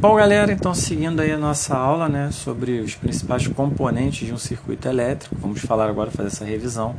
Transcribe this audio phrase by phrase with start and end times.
[0.00, 4.38] Bom, galera, então seguindo aí a nossa aula, né, sobre os principais componentes de um
[4.38, 6.96] circuito elétrico, vamos falar agora, fazer essa revisão.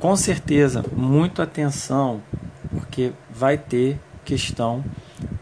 [0.00, 2.20] Com certeza, muito atenção,
[2.72, 4.84] porque vai ter questão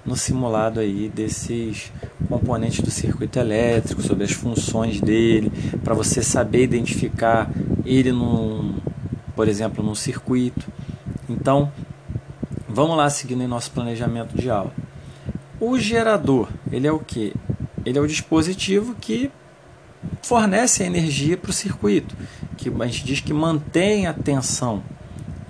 [0.05, 1.91] no simulado aí desses
[2.29, 5.51] componentes do circuito elétrico, sobre as funções dele,
[5.83, 7.51] para você saber identificar
[7.87, 8.75] ele num,
[9.35, 10.71] por exemplo, num circuito.
[11.31, 11.73] Então,
[12.69, 14.84] vamos lá seguindo em nosso planejamento de aula.
[15.61, 17.33] O gerador, ele é o que?
[17.85, 19.31] Ele é o dispositivo que
[20.23, 22.15] fornece a energia para o circuito,
[22.57, 24.83] que a gente diz que mantém a tensão.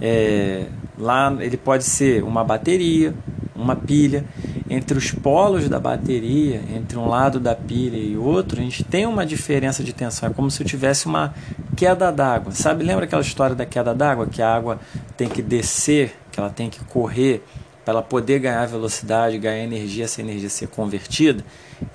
[0.01, 0.66] É,
[0.98, 3.15] lá ele pode ser uma bateria,
[3.55, 4.24] uma pilha.
[4.69, 9.07] Entre os polos da bateria, entre um lado da pilha e outro, a gente tem
[9.07, 10.29] uma diferença de tensão.
[10.29, 11.34] É como se eu tivesse uma
[11.77, 12.51] queda d'água.
[12.52, 14.27] Sabe, lembra aquela história da queda d'água?
[14.27, 14.80] Que a água
[15.16, 17.45] tem que descer, que ela tem que correr
[17.84, 21.45] para ela poder ganhar velocidade, ganhar energia, essa energia ser convertida.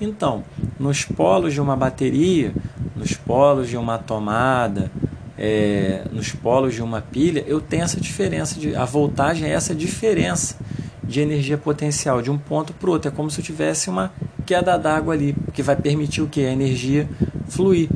[0.00, 0.44] Então,
[0.78, 2.54] nos polos de uma bateria,
[2.94, 4.90] nos polos de uma tomada,
[5.36, 8.60] é, nos polos de uma pilha, eu tenho essa diferença.
[8.60, 10.56] De, a voltagem é essa diferença
[11.02, 13.08] de energia potencial de um ponto para o outro.
[13.08, 14.12] É como se eu tivesse uma
[14.46, 16.44] queda d'água ali, que vai permitir o que?
[16.44, 17.08] A energia
[17.48, 17.88] fluir.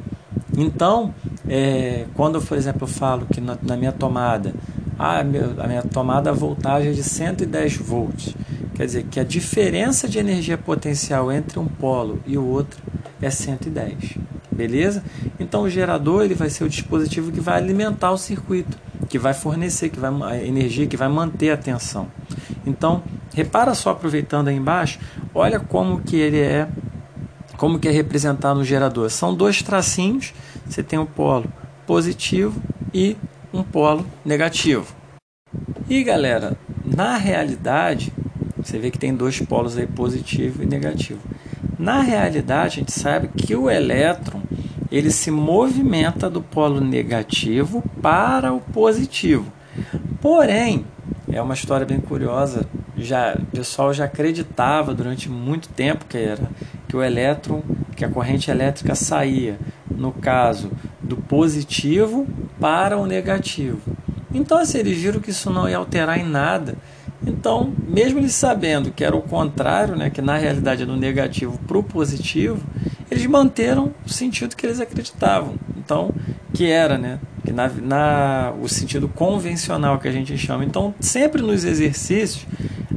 [0.56, 1.14] Então,
[1.48, 4.54] é, quando, por exemplo, eu falo que na, na minha tomada
[4.98, 8.34] ah, a minha tomada a voltagem é de 110 volts.
[8.74, 12.80] Quer dizer que a diferença de energia potencial entre um polo e o outro
[13.20, 14.18] é 110.
[14.50, 15.02] Beleza?
[15.38, 18.78] Então o gerador ele vai ser o dispositivo que vai alimentar o circuito,
[19.08, 22.08] que vai fornecer que vai, a energia que vai manter a tensão.
[22.66, 23.02] Então,
[23.34, 24.98] repara só aproveitando aí embaixo,
[25.34, 26.68] olha como que ele é
[27.56, 29.08] como que é representado no gerador.
[29.10, 30.34] São dois tracinhos,
[30.66, 31.50] você tem o polo
[31.86, 32.60] positivo
[32.92, 33.16] e
[33.54, 34.94] um polo negativo.
[35.88, 38.12] E galera, na realidade,
[38.56, 41.20] você vê que tem dois polos aí positivo e negativo.
[41.78, 44.42] Na realidade, a gente sabe que o elétron
[44.90, 49.52] ele se movimenta do polo negativo para o positivo.
[50.20, 50.84] Porém,
[51.30, 52.66] é uma história bem curiosa.
[52.96, 56.48] Já, o pessoal já acreditava durante muito tempo que era
[56.88, 57.62] que o elétron,
[57.96, 59.58] que a corrente elétrica saía,
[59.90, 60.70] no caso
[61.14, 62.26] do positivo
[62.60, 63.80] para o negativo.
[64.32, 66.74] Então, assim, eles viram que isso não ia alterar em nada.
[67.24, 71.58] Então, mesmo eles sabendo que era o contrário, né, que na realidade é do negativo
[71.66, 72.60] para o positivo,
[73.10, 75.54] eles manteram o sentido que eles acreditavam.
[75.76, 76.12] Então,
[76.52, 80.64] que era, né, que na, na o sentido convencional que a gente chama.
[80.64, 82.46] Então, sempre nos exercícios,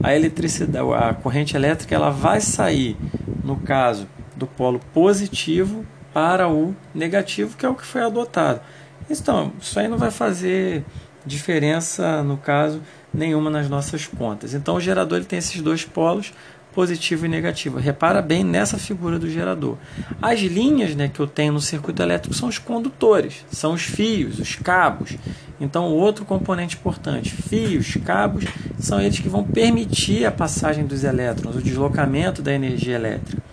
[0.03, 2.97] a eletricidade, a corrente elétrica, ela vai sair,
[3.43, 5.85] no caso do polo positivo
[6.17, 8.59] para o negativo, que é o que foi adotado.
[9.07, 10.83] Então, isso aí não vai fazer
[11.23, 12.81] diferença, no caso,
[13.13, 14.55] nenhuma nas nossas contas.
[14.55, 16.33] Então, o gerador ele tem esses dois polos,
[16.73, 17.77] positivo e negativo.
[17.77, 19.77] Repara bem nessa figura do gerador.
[20.19, 24.39] As linhas né, que eu tenho no circuito elétrico são os condutores, são os fios,
[24.39, 25.15] os cabos.
[25.61, 28.45] Então, outro componente importante, fios, cabos,
[28.79, 33.43] são eles que vão permitir a passagem dos elétrons, o deslocamento da energia elétrica.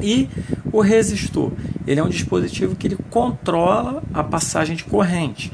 [0.00, 0.28] E
[0.72, 1.52] o resistor,
[1.88, 5.50] ele é um dispositivo que ele controla a passagem de corrente.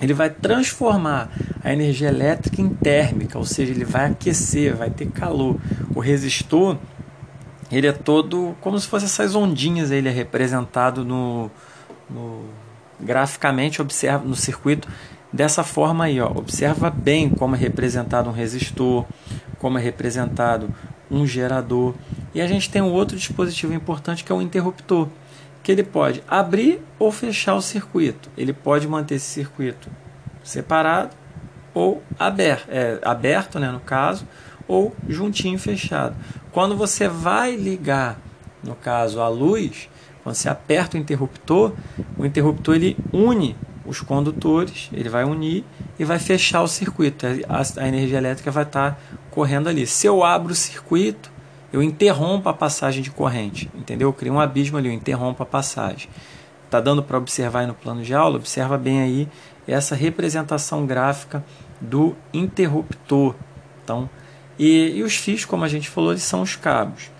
[0.00, 1.30] Ele vai transformar
[1.62, 5.56] a energia elétrica em térmica, ou seja, ele vai aquecer, vai ter calor.
[5.94, 6.76] O resistor,
[7.70, 11.48] ele é todo como se fosse essas ondinhas, ele é representado no,
[12.10, 12.46] no
[12.98, 14.88] graficamente observa no circuito
[15.32, 16.32] dessa forma aí, ó.
[16.34, 19.04] Observa bem como é representado um resistor,
[19.60, 20.74] como é representado
[21.08, 21.94] um gerador.
[22.34, 25.08] E a gente tem um outro dispositivo importante que é o interruptor,
[25.64, 28.28] que ele pode abrir ou fechar o circuito.
[28.36, 29.90] Ele pode manter esse circuito
[30.44, 31.16] separado
[31.72, 34.26] ou aberto, é, aberto né, no caso,
[34.68, 36.14] ou juntinho fechado.
[36.52, 38.20] Quando você vai ligar,
[38.62, 39.88] no caso, a luz,
[40.22, 41.72] quando você aperta o interruptor,
[42.16, 45.64] o interruptor ele une os condutores, ele vai unir
[45.98, 47.26] e vai fechar o circuito.
[47.48, 49.00] A, a energia elétrica vai estar
[49.30, 49.86] correndo ali.
[49.86, 51.30] Se eu abro o circuito,
[51.74, 54.06] eu interrompo a passagem de corrente, entendeu?
[54.06, 56.08] Eu crio um abismo ali, eu interrompo a passagem.
[56.70, 58.36] Tá dando para observar aí no plano de aula?
[58.36, 59.28] Observa bem aí
[59.66, 61.44] essa representação gráfica
[61.80, 63.34] do interruptor.
[63.82, 64.08] Então,
[64.56, 67.10] e, e os fios, como a gente falou, eles são os cabos.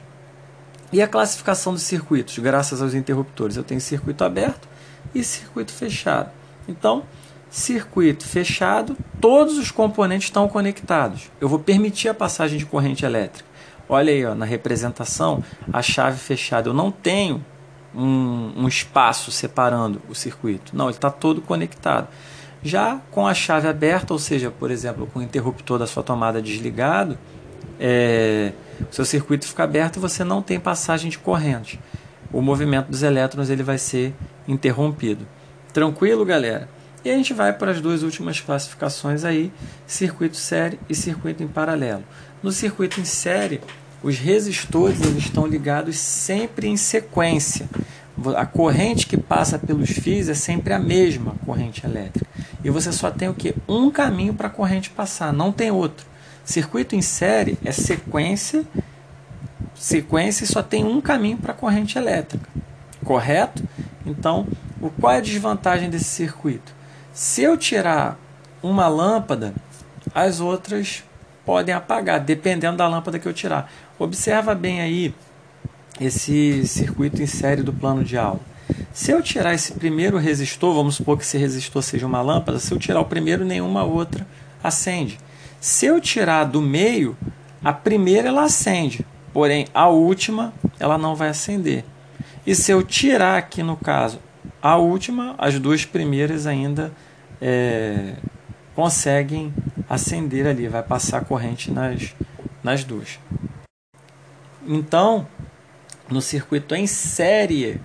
[0.93, 4.69] E a classificação dos circuitos, graças aos interruptores, eu tenho circuito aberto
[5.13, 6.31] e circuito fechado.
[6.69, 7.03] Então,
[7.51, 11.29] circuito fechado, todos os componentes estão conectados.
[11.41, 13.54] Eu vou permitir a passagem de corrente elétrica.
[13.89, 15.43] Olha aí, ó, na representação,
[15.73, 16.69] a chave fechada.
[16.69, 17.45] Eu não tenho
[17.95, 20.77] um, um espaço separando o circuito.
[20.77, 22.09] Não, ele está todo conectado.
[22.63, 26.41] Já com a chave aberta, ou seja, por exemplo, com o interruptor da sua tomada
[26.41, 27.19] desligado,
[27.79, 28.53] é,
[28.91, 31.79] o seu circuito fica aberto e você não tem passagem de corrente.
[32.33, 34.15] O movimento dos elétrons ele vai ser
[34.49, 35.27] interrompido.
[35.73, 36.69] Tranquilo, galera?
[37.05, 39.53] E a gente vai para as duas últimas classificações aí,
[39.87, 42.03] circuito série e circuito em paralelo.
[42.43, 43.61] No circuito em série,
[44.03, 47.69] os resistores eles estão ligados sempre em sequência.
[48.37, 52.27] A corrente que passa pelos fios é sempre a mesma corrente elétrica.
[52.63, 53.55] E você só tem o que?
[53.69, 56.07] Um caminho para a corrente passar, não tem outro.
[56.43, 58.65] Circuito em série é sequência,
[59.75, 62.49] sequência e só tem um caminho para a corrente elétrica.
[63.05, 63.63] Correto?
[64.07, 64.47] Então,
[64.99, 66.73] qual é a desvantagem desse circuito?
[67.15, 68.19] Se eu tirar
[68.61, 69.55] uma lâmpada,
[70.13, 71.05] as outras
[71.47, 73.71] podem apagar, dependendo da lâmpada que eu tirar.
[73.97, 75.15] Observa bem aí
[76.01, 78.41] esse circuito em série do plano de aula.
[78.93, 82.73] Se eu tirar esse primeiro resistor, vamos supor que esse resistor seja uma lâmpada, se
[82.73, 84.27] eu tirar o primeiro, nenhuma outra
[84.61, 85.21] acende.
[85.61, 87.17] Se eu tirar do meio,
[87.63, 91.85] a primeira ela acende, porém a última ela não vai acender.
[92.45, 94.19] E se eu tirar aqui no caso
[94.65, 96.91] a última, as duas primeiras ainda
[97.39, 98.15] é,
[98.75, 99.53] conseguem
[99.87, 102.15] acender ali, vai passar corrente nas,
[102.63, 103.19] nas duas.
[104.67, 105.27] Então,
[106.09, 107.79] no circuito em série,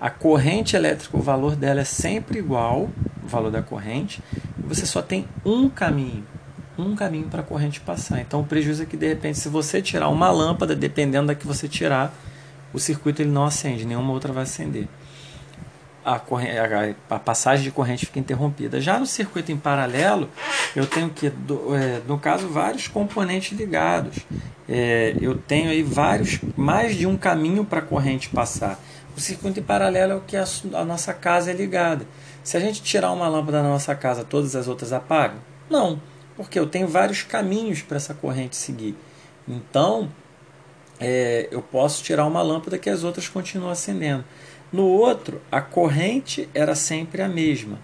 [0.00, 2.90] a corrente elétrica, o valor dela é sempre igual,
[3.22, 4.20] o valor da corrente,
[4.58, 6.26] você só tem um caminho,
[6.76, 8.20] um caminho para a corrente passar.
[8.20, 11.46] Então, o prejuízo é que, de repente, se você tirar uma lâmpada, dependendo da que
[11.46, 12.12] você tirar,
[12.72, 14.88] o circuito ele não acende, nenhuma outra vai acender
[16.06, 16.56] a, corrente,
[17.10, 18.80] a, passagem de corrente fica interrompida.
[18.80, 20.30] Já no circuito em paralelo,
[20.76, 24.18] eu tenho que, é, no caso, vários componentes ligados.
[24.68, 28.80] É, eu tenho aí vários, mais de um caminho para a corrente passar.
[29.16, 30.44] O circuito em paralelo é o que a,
[30.74, 32.06] a, nossa casa é ligada.
[32.44, 35.38] Se a gente tirar uma lâmpada da nossa casa, todas as outras apagam?
[35.68, 36.00] Não,
[36.36, 38.96] porque eu tenho vários caminhos para essa corrente seguir.
[39.48, 40.08] Então,
[41.00, 44.24] é, eu posso tirar uma lâmpada que as outras continuam acendendo.
[44.72, 47.78] No outro, a corrente era sempre a mesma.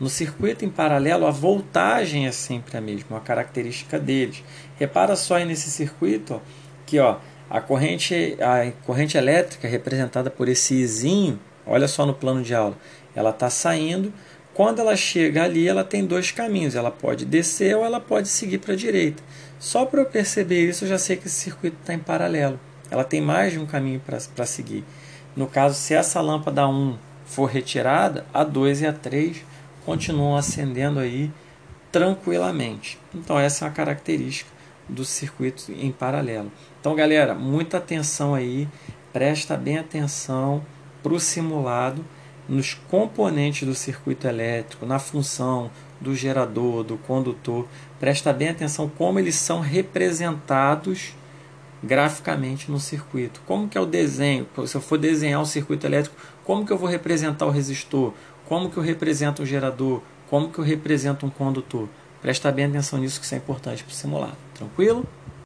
[0.00, 4.42] No circuito em paralelo, a voltagem é sempre a mesma, a característica deles.
[4.78, 6.40] Repara só aí nesse circuito
[6.86, 7.18] que ó,
[7.48, 12.76] a, corrente, a corrente elétrica representada por esse izinho, olha só no plano de aula,
[13.14, 14.12] ela está saindo.
[14.54, 16.74] Quando ela chega ali, ela tem dois caminhos.
[16.74, 19.22] Ela pode descer ou ela pode seguir para a direita.
[19.58, 22.58] Só para eu perceber isso, eu já sei que esse circuito está em paralelo.
[22.90, 24.84] Ela tem mais de um caminho para seguir.
[25.34, 29.44] No caso, se essa lâmpada 1 for retirada, a 2 e a 3
[29.84, 31.30] continuam acendendo aí
[31.90, 32.98] tranquilamente.
[33.14, 34.50] Então essa é a característica
[34.88, 36.50] do circuito em paralelo.
[36.80, 38.68] Então galera, muita atenção aí,
[39.12, 40.64] presta bem atenção
[41.02, 42.04] para o simulado
[42.48, 45.70] nos componentes do circuito elétrico, na função
[46.00, 47.66] do gerador, do condutor.
[48.00, 51.14] Presta bem atenção como eles são representados
[51.82, 53.40] graficamente no circuito.
[53.46, 54.46] Como que é o desenho?
[54.66, 58.12] Se eu for desenhar o circuito elétrico, como que eu vou representar o resistor?
[58.46, 60.00] Como que eu represento o gerador?
[60.28, 61.88] Como que eu represento um condutor?
[62.20, 64.36] Presta bem atenção nisso que isso é importante para o simulado.
[64.54, 65.04] Tranquilo?